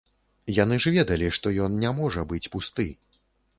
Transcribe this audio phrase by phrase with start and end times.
[0.63, 2.91] Яны ж ведалі, што ён не можа быць пусты.